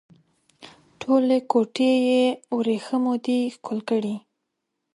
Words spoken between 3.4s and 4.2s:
ښکل کړي